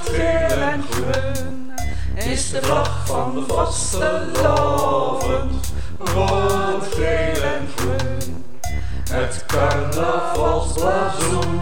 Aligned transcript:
Geel 0.00 0.60
en 0.60 0.82
groen 0.90 1.72
is 2.14 2.50
de 2.50 2.62
vlag 2.62 3.06
van 3.06 3.34
de 3.34 3.44
vastelavond. 3.46 5.72
Rood, 5.98 6.86
geel 6.94 7.42
en 7.42 7.68
groen, 7.76 8.44
het 9.10 9.44
carnavalsblazoen. 9.46 11.60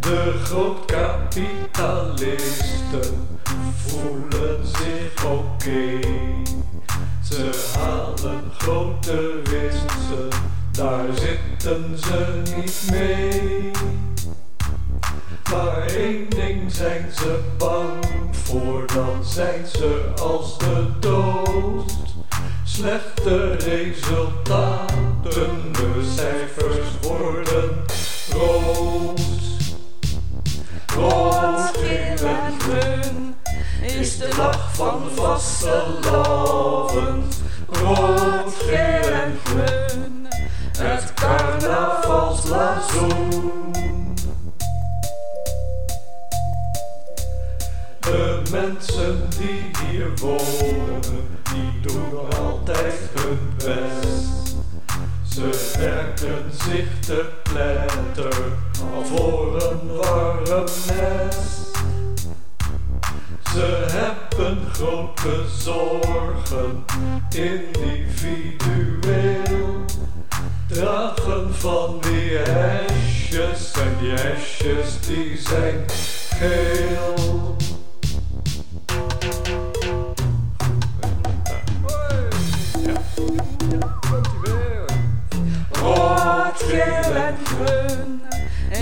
De 0.00 0.40
grootkapitalisten 0.44 3.28
voelen 3.86 4.66
zich 4.66 5.24
oké. 5.24 5.98
Ze 7.22 7.72
halen 7.78 8.52
grote 8.58 9.40
winsten, 9.44 10.28
daar 10.76 11.06
zitten 11.12 11.98
ze 11.98 12.42
niet 12.56 12.88
mee. 12.90 13.70
Maar 15.50 15.86
één 15.86 16.28
ding 16.28 16.72
zijn 16.72 17.12
ze 17.12 17.40
bang 17.58 18.04
voor, 18.30 18.86
dan 18.86 19.24
zijn 19.24 19.66
ze 19.66 20.12
als 20.20 20.58
de 20.58 20.86
dood. 21.00 21.92
Slechte 22.64 23.52
resultaten, 23.52 25.72
de 25.72 26.12
cijfers 26.16 26.86
worden 27.02 27.84
rood. 28.30 29.20
Rood, 30.96 31.76
geel 31.76 32.28
en 32.28 32.60
groen 32.60 33.34
is 33.82 34.18
de 34.18 34.34
lach 34.36 34.74
van 34.74 35.02
vastelavond. 35.14 37.42
Rood, 37.68 38.23
De 48.00 48.42
mensen 48.50 49.28
die 49.38 49.70
hier 49.86 50.10
wonen, 50.20 51.00
die 51.52 51.80
doen 51.80 52.32
altijd 52.38 52.94
hun 53.14 53.38
best. 53.56 54.56
Ze 55.28 55.74
werken 55.78 56.50
zich 56.52 57.00
te 57.00 57.28
pletter 57.42 58.34
voor 59.04 59.62
een 59.62 59.96
warm 59.96 60.42
nest. 60.44 60.92
Ze 63.52 63.86
hebben 63.90 64.58
grote 64.72 65.44
zorgen, 65.58 66.84
individueel. 67.30 69.43
Dragen 70.74 71.54
van 71.54 71.98
die 72.00 72.38
hesjes 72.38 73.70
en 73.72 73.96
die 74.00 74.10
hesjes 74.10 75.00
die 75.06 75.38
zijn 75.38 75.84
geel. 76.38 77.56
Rood, 85.70 86.56
geel 86.56 87.14
en 87.14 87.36
groen 87.44 88.22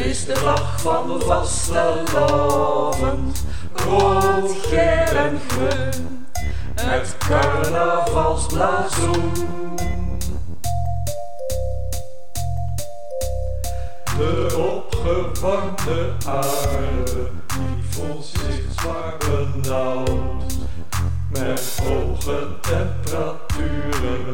is 0.05 0.25
de 0.25 0.37
vlag 0.37 0.81
van 0.81 1.09
de 1.09 1.21
vastelavond. 1.25 3.45
Rood, 3.72 4.56
geel 4.62 5.16
en 5.16 5.41
groen, 5.49 6.27
het 6.75 7.16
carnavalsblazoen. 7.19 10.02
De 14.17 14.56
opgewarmde 14.56 16.12
aarde, 16.27 17.31
die 17.47 17.84
voelt 17.91 18.25
zich 18.25 18.65
zwaar 18.78 19.15
benauwd. 19.19 20.55
Met 21.31 21.81
hoge 21.83 22.47
temperaturen, 22.61 24.33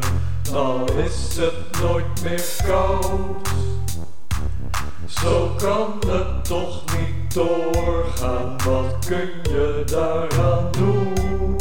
dan 0.51 0.89
is 0.89 1.37
het 1.37 1.81
nooit 1.81 2.23
meer 2.23 2.63
koud. 2.65 3.49
Zo 5.07 5.55
kan 5.57 5.93
het 6.07 6.45
toch 6.45 6.83
niet 6.97 7.33
doorgaan, 7.33 8.57
wat 8.65 9.05
kun 9.05 9.29
je 9.43 9.83
daaraan 9.85 10.71
doen? 10.71 11.57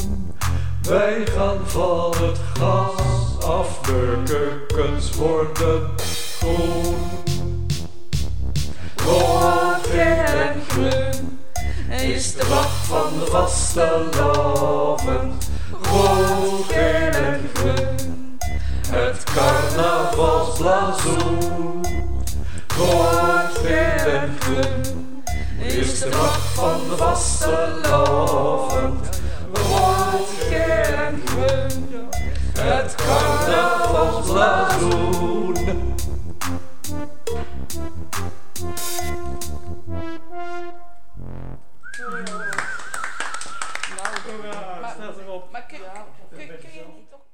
Wij 0.83 1.27
gaan 1.27 1.59
van 1.65 2.15
het 2.17 2.41
gas 2.59 3.45
af, 3.45 3.81
de 3.81 4.23
keukens 4.25 5.15
worden 5.15 5.91
groen. 5.97 7.48
Geel 9.09 10.39
en 10.39 10.63
groen 10.69 11.41
is 11.91 12.35
de 12.35 12.45
vlag 12.45 12.85
van 12.87 13.19
de 13.19 13.27
vastelavond. 13.31 15.51
Rood, 15.83 16.65
geel 16.69 17.11
en 17.11 17.51
groen, 17.55 18.39
het 18.89 19.25
carnavalsblazoen. 19.25 21.85
Rood, 22.77 23.59
geel 23.65 24.13
en 24.13 24.37
groen 24.39 25.23
is 25.59 25.99
de 25.99 26.13
vlag 26.13 26.39
van 26.55 26.81
de 26.91 26.97
vastelavond. 26.97 29.09
Rood, 29.53 30.29
geel 30.49 30.95
en 30.95 31.23
groen, 31.25 31.89
het 32.59 32.95
carnavalsblazoen. 32.95 35.18
Maar 45.51 45.67
kun, 45.67 45.79
kun, 46.31 46.47
kun 46.59 46.73
je 46.73 46.85
niet 46.97 47.11
toch... 47.11 47.28